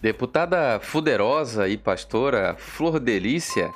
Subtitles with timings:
[0.00, 3.68] Deputada fuderosa e pastora Flor Delícia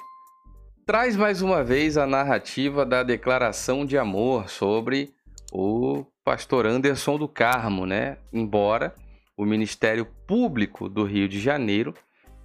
[0.87, 5.13] traz mais uma vez a narrativa da declaração de amor sobre
[5.53, 8.19] o pastor Anderson do Carmo, né?
[8.32, 8.95] Embora
[9.37, 11.93] o Ministério Público do Rio de Janeiro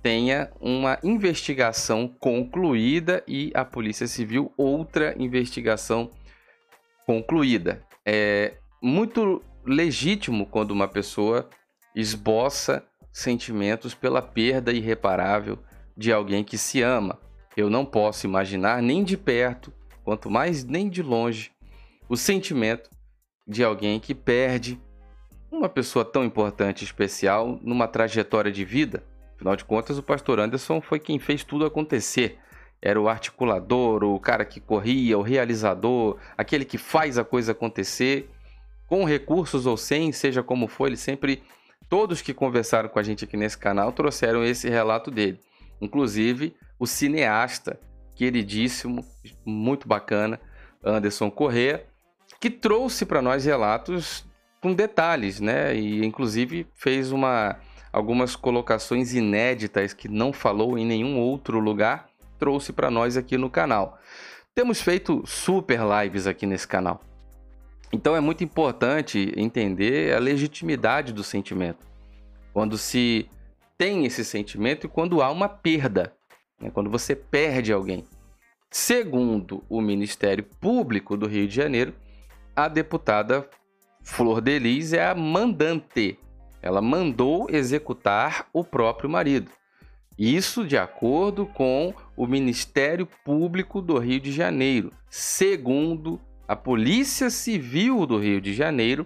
[0.01, 6.09] tenha uma investigação concluída e a Polícia Civil outra investigação
[7.05, 7.85] concluída.
[8.03, 11.47] É muito legítimo quando uma pessoa
[11.95, 12.83] esboça
[13.17, 15.57] sentimentos pela perda irreparável
[15.95, 17.19] de alguém que se ama.
[17.55, 19.73] Eu não posso imaginar nem de perto,
[20.03, 21.51] quanto mais nem de longe,
[22.07, 22.91] o sentimento
[23.47, 24.79] de alguém que perde
[25.51, 29.03] uma pessoa tão importante e especial numa trajetória de vida.
[29.35, 32.37] Afinal de contas, o pastor Anderson foi quem fez tudo acontecer.
[32.79, 38.29] Era o articulador, o cara que corria, o realizador, aquele que faz a coisa acontecer,
[38.85, 41.41] com recursos ou sem, seja como for, ele sempre
[41.89, 45.39] Todos que conversaram com a gente aqui nesse canal trouxeram esse relato dele.
[45.81, 47.79] Inclusive o cineasta
[48.15, 49.05] queridíssimo,
[49.45, 50.39] muito bacana,
[50.83, 51.85] Anderson Corrêa,
[52.39, 54.25] que trouxe para nós relatos
[54.61, 55.75] com detalhes, né?
[55.75, 57.57] E inclusive fez uma
[57.91, 63.49] algumas colocações inéditas que não falou em nenhum outro lugar, trouxe para nós aqui no
[63.49, 63.97] canal.
[64.53, 67.01] Temos feito super lives aqui nesse canal.
[67.91, 71.85] Então é muito importante entender a legitimidade do sentimento.
[72.53, 73.29] Quando se
[73.77, 76.13] tem esse sentimento e quando há uma perda,
[76.59, 76.69] né?
[76.71, 78.03] quando você perde alguém.
[78.69, 81.93] Segundo o Ministério Público do Rio de Janeiro,
[82.55, 83.47] a deputada
[84.01, 86.19] Flor Delis é a mandante.
[86.61, 89.51] Ela mandou executar o próprio marido.
[90.17, 98.05] Isso de acordo com o Ministério Público do Rio de Janeiro, segundo a Polícia Civil
[98.05, 99.05] do Rio de Janeiro,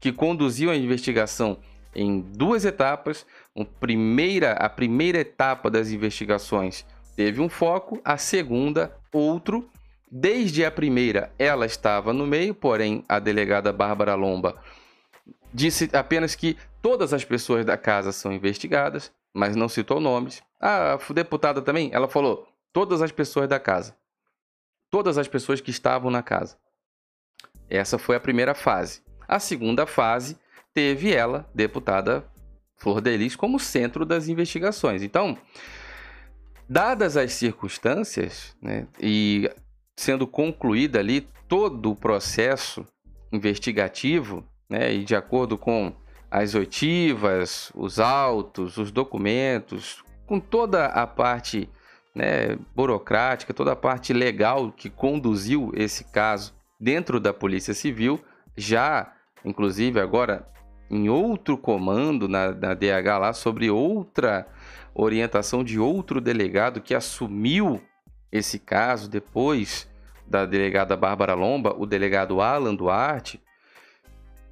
[0.00, 1.58] que conduziu a investigação
[1.94, 3.26] em duas etapas.
[3.54, 9.68] Um primeira, a primeira etapa das investigações teve um foco, a segunda, outro.
[10.10, 14.60] Desde a primeira, ela estava no meio, porém, a delegada Bárbara Lomba
[15.52, 20.42] disse apenas que todas as pessoas da casa são investigadas, mas não citou nomes.
[20.60, 23.96] A deputada também, ela falou todas as pessoas da casa.
[24.90, 26.56] Todas as pessoas que estavam na casa.
[27.70, 29.00] Essa foi a primeira fase.
[29.28, 30.36] A segunda fase
[30.74, 32.24] teve ela, deputada
[32.76, 35.02] Flor Delis, como centro das investigações.
[35.02, 35.38] Então,
[36.68, 39.48] dadas as circunstâncias, né, e
[39.96, 42.84] sendo concluída ali todo o processo
[43.30, 45.92] investigativo, né, e de acordo com
[46.30, 51.68] as oitivas, os autos, os documentos, com toda a parte
[52.14, 58.18] né, burocrática, toda a parte legal que conduziu esse caso dentro da Polícia Civil,
[58.56, 59.12] já,
[59.44, 60.48] inclusive, agora
[60.90, 64.46] em outro comando na, na DH lá, sobre outra
[64.94, 67.80] orientação de outro delegado que assumiu
[68.32, 69.88] esse caso depois
[70.26, 73.40] da delegada Bárbara Lomba, o delegado Alan Duarte.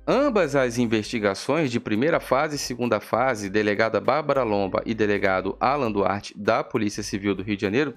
[0.06, 5.92] Ambas as investigações de primeira fase e segunda fase, delegada Bárbara Lomba e delegado Alan
[5.92, 7.94] Duarte da Polícia Civil do Rio de Janeiro,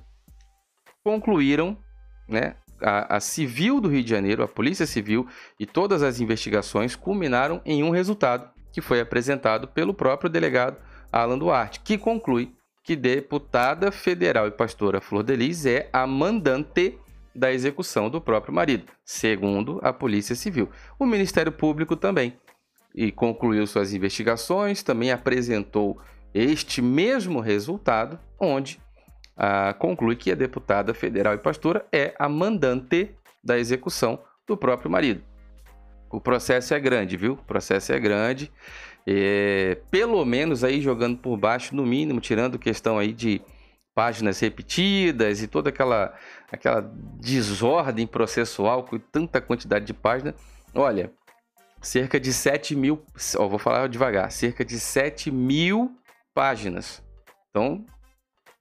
[1.04, 1.78] concluíram
[2.28, 5.28] né, a, a, Civil do Rio de Janeiro, a Polícia Civil
[5.60, 10.78] e todas as investigações culminaram em um resultado que foi apresentado pelo próprio delegado
[11.12, 12.52] Alan Duarte, que conclui
[12.84, 16.98] que deputada federal e pastora Flor Delis é a mandante
[17.34, 20.70] da execução do próprio marido, segundo a Polícia Civil.
[20.98, 22.34] O Ministério Público também
[22.94, 26.00] e concluiu suas investigações, também apresentou
[26.34, 28.80] este mesmo resultado, onde
[29.44, 33.10] ah, conclui que a deputada federal e pastora é a mandante
[33.44, 35.24] da execução do próprio marido.
[36.12, 37.34] O processo é grande, viu?
[37.34, 38.52] O processo é grande.
[39.08, 43.42] É, pelo menos aí jogando por baixo, no mínimo, tirando questão aí de
[43.96, 46.14] páginas repetidas e toda aquela,
[46.52, 46.82] aquela
[47.20, 50.36] desordem processual com tanta quantidade de páginas.
[50.76, 51.12] Olha,
[51.82, 53.04] cerca de 7 mil,
[53.40, 55.98] ó, vou falar devagar, cerca de 7 mil
[56.32, 57.04] páginas.
[57.50, 57.84] Então,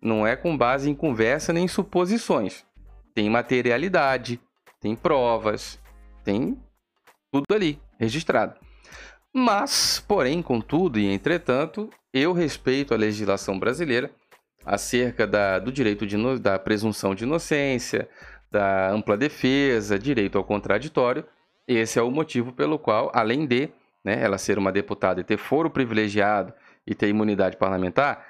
[0.00, 2.64] não é com base em conversa nem em suposições.
[3.14, 4.40] Tem materialidade,
[4.80, 5.78] tem provas,
[6.24, 6.58] tem
[7.30, 8.54] tudo ali registrado.
[9.32, 14.10] Mas, porém, contudo e entretanto, eu respeito a legislação brasileira
[14.64, 18.08] acerca da, do direito de, da presunção de inocência,
[18.50, 21.24] da ampla defesa, direito ao contraditório.
[21.66, 23.68] Esse é o motivo pelo qual, além de
[24.04, 26.52] né, ela ser uma deputada e ter foro privilegiado
[26.86, 28.26] e ter imunidade parlamentar,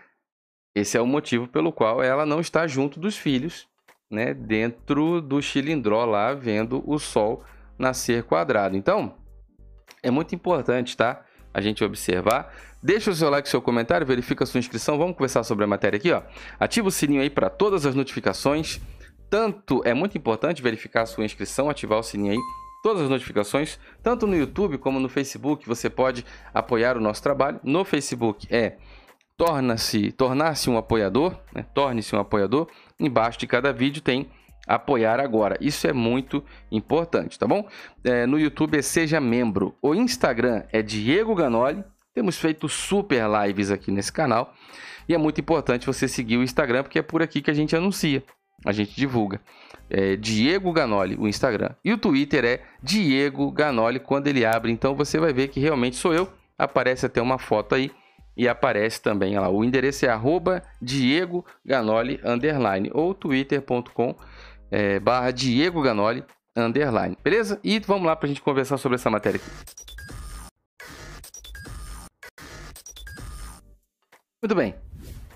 [0.75, 3.69] esse é o motivo pelo qual ela não está junto dos filhos,
[4.11, 7.45] né, dentro do chilindró lá, vendo o sol
[7.79, 8.77] nascer quadrado.
[8.77, 9.15] Então,
[10.03, 11.25] é muito importante, tá?
[11.53, 12.53] a gente observar.
[12.83, 14.97] Deixa o seu like, seu comentário, verifica a sua inscrição.
[14.99, 16.23] Vamos conversar sobre a matéria aqui, ó.
[16.59, 18.81] Ativa o sininho aí para todas as notificações.
[19.29, 22.39] Tanto é muito importante verificar a sua inscrição, ativar o sininho aí,
[22.83, 27.61] todas as notificações, tanto no YouTube como no Facebook, você pode apoiar o nosso trabalho.
[27.63, 28.77] No Facebook é
[29.41, 31.65] torna-se, tornar-se um apoiador, né?
[31.73, 32.69] torne-se um apoiador.
[33.01, 34.29] Embaixo de cada vídeo tem
[34.67, 35.57] apoiar agora.
[35.63, 37.67] Isso é muito importante, tá bom?
[38.05, 39.75] É, no YouTube é Seja Membro.
[39.81, 41.83] O Instagram é Diego Ganoli.
[42.13, 44.53] Temos feito super lives aqui nesse canal.
[45.09, 47.75] E é muito importante você seguir o Instagram, porque é por aqui que a gente
[47.75, 48.23] anuncia,
[48.67, 49.41] a gente divulga.
[49.89, 51.71] É Diego Ganoli, o Instagram.
[51.83, 54.71] E o Twitter é Diego Ganoli quando ele abre.
[54.71, 56.31] Então você vai ver que realmente sou eu.
[56.59, 57.91] Aparece até uma foto aí.
[58.41, 59.51] E aparece também lá.
[59.51, 64.17] O endereço é arroba Diego Ganoli underline ou twitter.com
[64.71, 66.25] é, barra Diego Ganoli
[66.57, 67.19] underline.
[67.23, 67.61] Beleza?
[67.63, 69.51] E vamos lá para a gente conversar sobre essa matéria aqui.
[74.43, 74.75] Muito bem.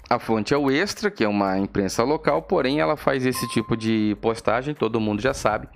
[0.09, 3.77] A fonte é o Extra, que é uma imprensa local, porém ela faz esse tipo
[3.77, 5.69] de postagem, todo mundo já sabe,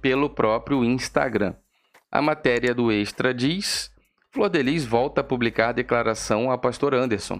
[0.00, 1.54] pelo próprio Instagram.
[2.08, 3.90] A matéria do Extra diz:
[4.32, 7.38] Flor Delis volta a publicar declaração a pastor Anderson.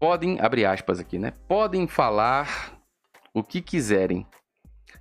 [0.00, 1.34] Podem, abre aspas aqui, né?
[1.46, 2.80] Podem falar
[3.34, 4.26] o que quiserem.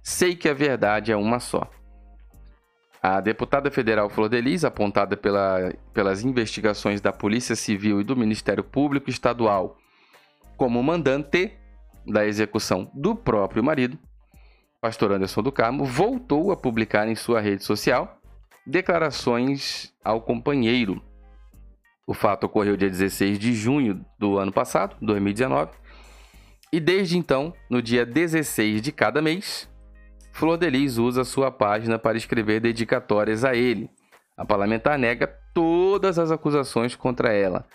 [0.03, 1.71] Sei que a verdade é uma só.
[3.01, 8.63] A deputada federal Flor Delis, apontada pela, pelas investigações da Polícia Civil e do Ministério
[8.63, 9.77] Público Estadual
[10.57, 11.57] como mandante
[12.05, 13.97] da execução do próprio marido,
[14.81, 18.20] pastor Anderson do Carmo, voltou a publicar em sua rede social
[18.65, 21.01] declarações ao companheiro.
[22.05, 25.71] O fato ocorreu dia 16 de junho do ano passado, 2019,
[26.73, 29.69] e desde então, no dia 16 de cada mês,
[30.31, 33.89] Flor Delis usa sua página para escrever dedicatórias a ele.
[34.37, 37.65] A parlamentar nega todas as acusações contra ela.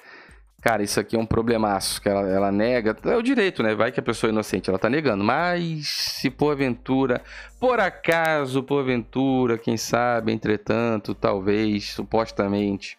[0.66, 2.96] Cara, isso aqui é um problemaço, que ela, ela nega.
[3.04, 3.72] É o direito, né?
[3.72, 5.22] Vai que a pessoa é inocente, ela tá negando.
[5.22, 7.22] Mas se porventura,
[7.60, 12.98] por acaso, porventura, quem sabe, entretanto, talvez, supostamente,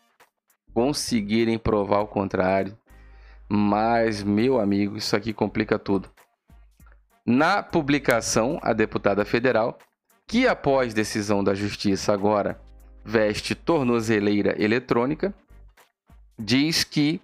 [0.73, 2.73] conseguirem provar o contrário.
[3.49, 6.09] Mas, meu amigo, isso aqui complica tudo.
[7.25, 9.77] Na publicação, a deputada federal,
[10.25, 12.61] que após decisão da justiça agora
[13.03, 15.33] veste tornozeleira eletrônica,
[16.39, 17.19] diz que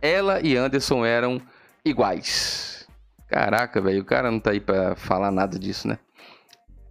[0.00, 1.40] ela e Anderson eram
[1.84, 2.86] iguais.
[3.28, 5.98] Caraca, velho, o cara não tá aí para falar nada disso, né?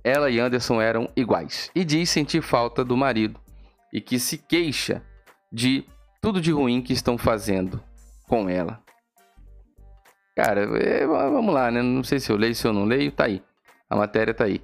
[0.03, 3.39] Ela e Anderson eram iguais e diz sentir falta do marido
[3.91, 5.01] e que se queixa
[5.51, 5.85] de
[6.21, 7.81] tudo de ruim que estão fazendo
[8.27, 8.81] com ela.
[10.35, 11.81] Cara, é, vamos lá, né?
[11.81, 13.41] Não sei se eu leio, se eu não leio, tá aí.
[13.89, 14.61] A matéria tá aí.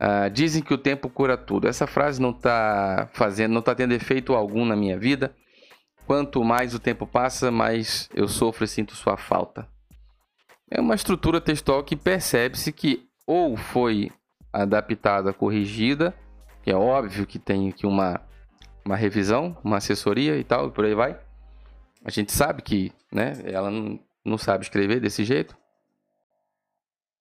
[0.00, 1.66] Uh, dizem que o tempo cura tudo.
[1.66, 5.34] Essa frase não tá fazendo, não tá tendo efeito algum na minha vida.
[6.08, 9.68] Quanto mais o tempo passa, mais eu sofro e sinto sua falta.
[10.70, 14.10] É uma estrutura textual que percebe-se que ou foi
[14.50, 16.14] adaptada, corrigida,
[16.62, 18.22] que é óbvio que tem aqui uma,
[18.86, 21.20] uma revisão, uma assessoria e tal, e por aí vai.
[22.02, 25.54] A gente sabe que né, ela não, não sabe escrever desse jeito.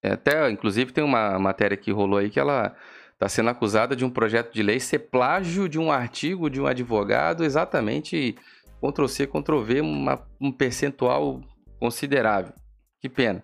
[0.01, 2.73] É, até, inclusive, tem uma matéria que rolou aí que ela
[3.11, 6.67] está sendo acusada de um projeto de lei ser plágio de um artigo de um
[6.67, 8.37] advogado, exatamente
[8.81, 9.81] Ctrl-C, Ctrl-V,
[10.39, 11.41] um percentual
[11.79, 12.53] considerável.
[12.99, 13.43] Que pena.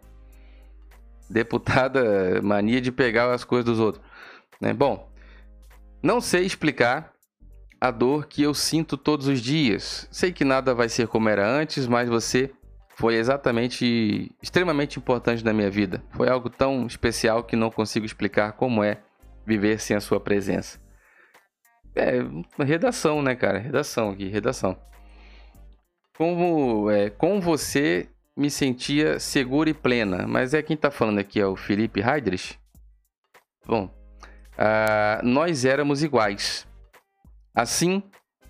[1.30, 4.04] Deputada mania de pegar as coisas dos outros.
[4.60, 4.74] Né?
[4.74, 5.10] Bom,
[6.02, 7.14] não sei explicar
[7.80, 10.08] a dor que eu sinto todos os dias.
[10.12, 12.52] Sei que nada vai ser como era antes, mas você
[12.96, 16.04] foi exatamente extremamente importante na minha vida.
[16.12, 19.02] Foi algo tão especial que não consigo explicar como é
[19.46, 20.80] viver sem a sua presença.
[21.96, 22.20] É,
[22.64, 23.60] redação, né, cara?
[23.60, 24.78] Redação aqui, redação.
[26.16, 31.40] Como é, com você me sentia segura e plena, mas é quem tá falando aqui
[31.40, 32.60] é o Felipe Heidrich.
[33.66, 36.68] Bom, uh, nós éramos iguais,
[37.56, 38.04] assim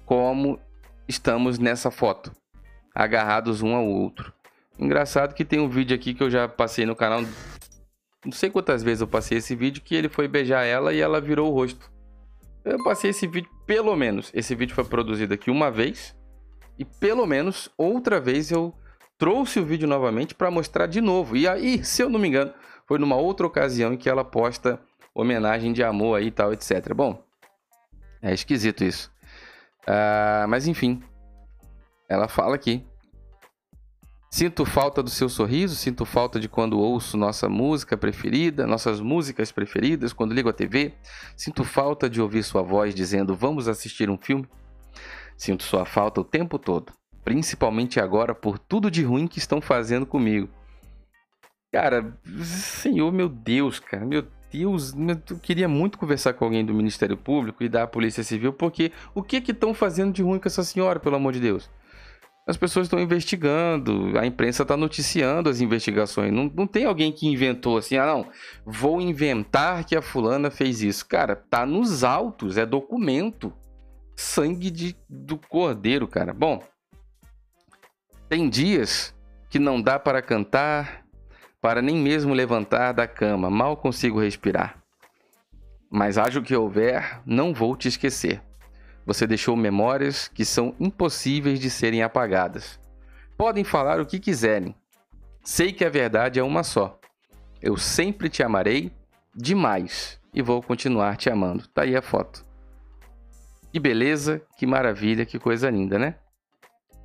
[0.06, 0.60] como
[1.08, 2.32] estamos nessa foto
[2.94, 4.34] agarrados um ao outro.
[4.78, 7.22] Engraçado que tem um vídeo aqui que eu já passei no canal.
[8.26, 11.22] Não sei quantas vezes eu passei esse vídeo que ele foi beijar ela e ela
[11.22, 11.92] virou o rosto.
[12.64, 14.32] Eu passei esse vídeo pelo menos.
[14.34, 16.16] Esse vídeo foi produzido aqui uma vez
[16.84, 18.74] e pelo menos outra vez eu
[19.18, 21.38] trouxe o vídeo novamente para mostrar de novo.
[21.38, 22.54] E aí, se eu não me engano,
[22.86, 24.82] foi numa outra ocasião em que ela posta
[25.16, 26.94] homenagem de amor aí e tal, etc.
[26.94, 27.24] Bom,
[28.22, 29.10] é esquisito isso.
[29.88, 31.02] Uh, mas enfim,
[32.10, 32.86] ela fala aqui.
[34.30, 39.54] Sinto falta do seu sorriso, sinto falta de quando ouço nossa música preferida, nossas músicas
[39.54, 40.96] preferidas, quando ligo a TV.
[41.38, 44.50] Sinto falta de ouvir sua voz dizendo vamos assistir um filme.
[45.44, 50.06] Sinto sua falta o tempo todo, principalmente agora por tudo de ruim que estão fazendo
[50.06, 50.48] comigo.
[51.70, 54.94] Cara, senhor, meu Deus, cara, meu Deus,
[55.30, 59.22] eu queria muito conversar com alguém do Ministério Público e da Polícia Civil, porque o
[59.22, 61.70] que que estão fazendo de ruim com essa senhora, pelo amor de Deus?
[62.48, 66.32] As pessoas estão investigando, a imprensa está noticiando as investigações.
[66.32, 68.30] Não, não tem alguém que inventou assim, ah, não,
[68.66, 71.06] vou inventar que a fulana fez isso.
[71.06, 73.52] Cara, tá nos autos, é documento.
[74.16, 76.34] Sangue de, do cordeiro, cara.
[76.34, 76.62] Bom,
[78.30, 79.14] tem dias
[79.50, 81.06] que não dá para cantar,
[81.62, 84.82] para nem mesmo levantar da cama, mal consigo respirar.
[85.90, 88.42] Mas haja o que houver, não vou te esquecer.
[89.06, 92.80] Você deixou memórias que são impossíveis de serem apagadas.
[93.38, 94.76] Podem falar o que quiserem.
[95.44, 97.00] Sei que a verdade é uma só.
[97.62, 98.92] Eu sempre te amarei
[99.36, 101.68] demais e vou continuar te amando.
[101.68, 102.46] Tá aí a foto.
[103.74, 106.14] Que beleza, que maravilha, que coisa linda, né?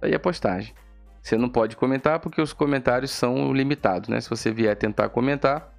[0.02, 0.74] Aí a postagem.
[1.22, 4.20] Você não pode comentar porque os comentários são limitados, né?
[4.20, 5.72] Se você vier tentar comentar,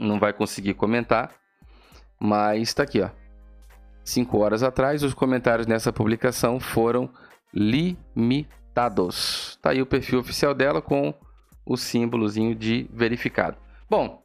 [0.00, 1.30] não vai conseguir comentar.
[2.18, 3.10] Mas está aqui, ó.
[4.04, 7.08] Cinco horas atrás, os comentários nessa publicação foram
[7.54, 9.56] limitados.
[9.62, 11.14] Tá aí o perfil oficial dela com
[11.64, 13.56] o símbolozinho de verificado.
[13.88, 14.21] Bom,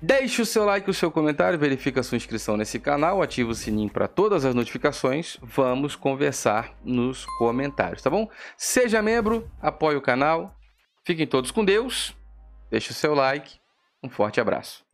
[0.00, 3.54] Deixe o seu like, o seu comentário, verifique a sua inscrição nesse canal, ative o
[3.54, 5.36] sininho para todas as notificações.
[5.42, 8.30] Vamos conversar nos comentários, tá bom?
[8.56, 10.54] Seja membro, apoie o canal.
[11.04, 12.14] Fiquem todos com Deus.
[12.70, 13.58] Deixe o seu like.
[14.02, 14.84] Um forte abraço.